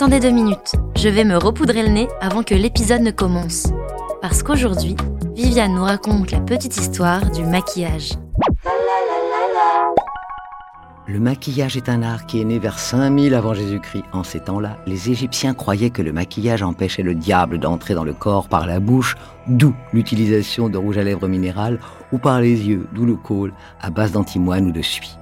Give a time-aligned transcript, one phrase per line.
[0.00, 3.66] Attendez deux minutes, je vais me repoudrer le nez avant que l'épisode ne commence.
[4.22, 4.94] Parce qu'aujourd'hui,
[5.34, 8.12] Viviane nous raconte la petite histoire du maquillage.
[11.08, 14.04] Le maquillage est un art qui est né vers 5000 avant Jésus-Christ.
[14.12, 18.14] En ces temps-là, les Égyptiens croyaient que le maquillage empêchait le diable d'entrer dans le
[18.14, 19.16] corps par la bouche,
[19.48, 21.80] d'où l'utilisation de rouge à lèvres minéral,
[22.12, 25.18] ou par les yeux, d'où le col, à base d'antimoine ou de suie.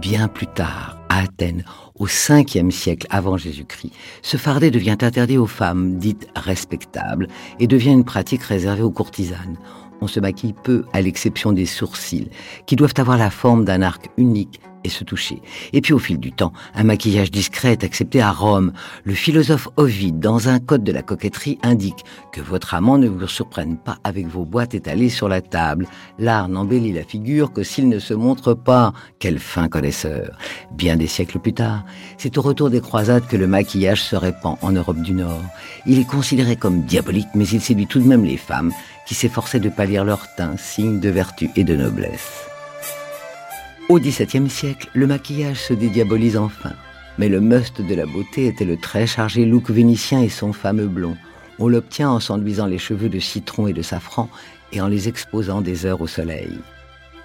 [0.00, 5.46] Bien plus tard, à Athènes, au 5e siècle avant Jésus-Christ, ce fardet devient interdit aux
[5.46, 7.28] femmes dites respectables
[7.60, 9.58] et devient une pratique réservée aux courtisanes.
[10.00, 12.30] On se maquille peu à l'exception des sourcils,
[12.66, 15.40] qui doivent avoir la forme d'un arc unique et se toucher.
[15.72, 18.72] Et puis au fil du temps, un maquillage discret est accepté à Rome.
[19.04, 23.26] Le philosophe Ovide, dans un code de la coquetterie, indique que votre amant ne vous
[23.26, 25.86] surprenne pas avec vos boîtes étalées sur la table.
[26.18, 28.92] L'art n'embellit la figure que s'il ne se montre pas.
[29.18, 30.38] Quel fin connaisseur.
[30.72, 31.84] Bien des siècles plus tard,
[32.18, 35.42] c'est au retour des croisades que le maquillage se répand en Europe du Nord.
[35.86, 38.72] Il est considéré comme diabolique, mais il séduit tout de même les femmes
[39.06, 42.51] qui s'efforçaient de pâlir leur teint, signe de vertu et de noblesse.
[43.92, 46.72] Au XVIIe siècle, le maquillage se dédiabolise enfin.
[47.18, 50.88] Mais le must de la beauté était le très chargé look vénitien et son fameux
[50.88, 51.14] blond.
[51.58, 54.30] On l'obtient en s'enduisant les cheveux de citron et de safran
[54.72, 56.58] et en les exposant des heures au soleil.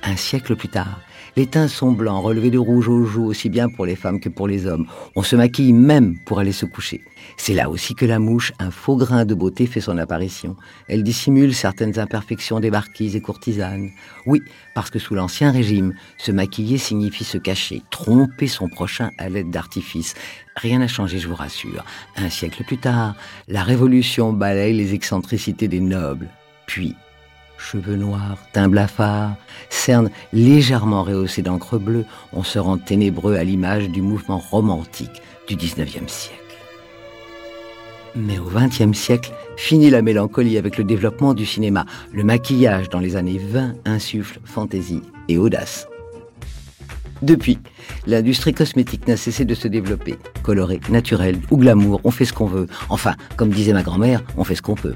[0.03, 1.01] Un siècle plus tard,
[1.37, 4.27] les teints sont blancs, relevés de rouge aux joues, aussi bien pour les femmes que
[4.27, 4.87] pour les hommes.
[5.15, 7.03] On se maquille même pour aller se coucher.
[7.37, 10.55] C'est là aussi que la mouche, un faux grain de beauté, fait son apparition.
[10.87, 13.91] Elle dissimule certaines imperfections des marquises et courtisanes.
[14.25, 14.41] Oui,
[14.73, 19.51] parce que sous l'Ancien Régime, se maquiller signifie se cacher, tromper son prochain à l'aide
[19.51, 20.15] d'artifices.
[20.55, 21.85] Rien n'a changé, je vous rassure.
[22.15, 23.15] Un siècle plus tard,
[23.47, 26.29] la Révolution balaye les excentricités des nobles.
[26.65, 26.95] Puis,
[27.57, 29.35] cheveux noirs, teint blafard,
[29.69, 35.55] cernes légèrement rehaussées d'encre bleue, on se rend ténébreux à l'image du mouvement romantique du
[35.55, 36.37] XIXe siècle.
[38.15, 41.85] Mais au XXe siècle, finit la mélancolie avec le développement du cinéma.
[42.13, 45.87] Le maquillage dans les années 20 insuffle fantaisie et audace.
[47.21, 47.59] Depuis,
[48.05, 50.17] l'industrie cosmétique n'a cessé de se développer.
[50.43, 52.67] Coloré, naturel ou glamour, on fait ce qu'on veut.
[52.89, 54.95] Enfin, comme disait ma grand-mère, on fait ce qu'on peut.